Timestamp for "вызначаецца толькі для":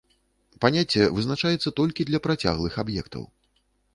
1.17-2.21